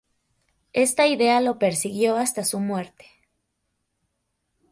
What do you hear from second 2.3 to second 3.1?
su muerte.